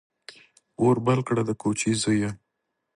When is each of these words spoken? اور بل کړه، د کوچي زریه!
اور 0.81 0.95
بل 1.07 1.19
کړه، 1.27 1.41
د 1.49 1.51
کوچي 1.61 1.91
زریه! 2.01 2.31